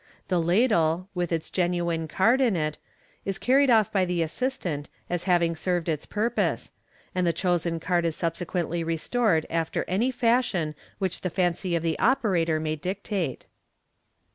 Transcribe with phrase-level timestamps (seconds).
[0.29, 2.79] The ladle^ with the genuine card in it,
[3.23, 6.71] is carried off by the assistant as having served its purpose,
[7.13, 11.99] and the chosen card is subsequently restored after any fashion which the fancy of the
[11.99, 13.45] operator may dictate.